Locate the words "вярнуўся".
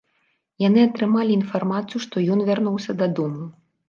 2.47-2.91